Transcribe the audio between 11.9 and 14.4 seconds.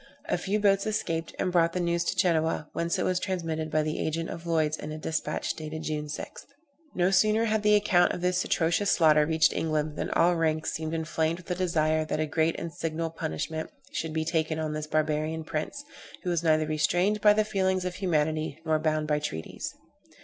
that a great and signal punishment should be